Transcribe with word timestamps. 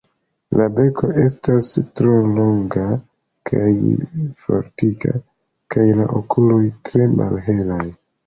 La 0.59 0.65
beko 0.77 1.09
estas 1.23 1.67
mallonga 1.97 2.85
kaj 3.51 3.67
fortika 4.45 5.13
kaj 5.75 5.85
la 6.01 6.09
okuloj 6.23 6.63
tre 6.89 7.09
malhelaj. 7.21 7.85